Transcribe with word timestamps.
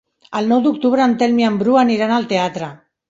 El 0.37 0.47
nou 0.51 0.61
d'octubre 0.67 1.05
en 1.05 1.13
Telm 1.19 1.41
i 1.43 1.47
en 1.53 1.59
Bru 1.63 1.77
aniran 1.83 2.15
al 2.17 2.27
teatre. 2.33 2.73